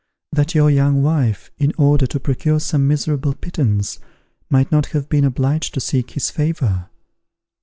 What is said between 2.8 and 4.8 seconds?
miserable pittance, might